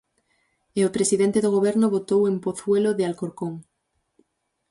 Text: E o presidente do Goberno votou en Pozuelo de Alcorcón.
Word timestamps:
E 0.79 0.81
o 0.87 0.93
presidente 0.95 1.39
do 1.41 1.53
Goberno 1.55 1.91
votou 1.95 2.21
en 2.25 2.35
Pozuelo 2.45 2.91
de 2.97 3.03
Alcorcón. 3.09 3.53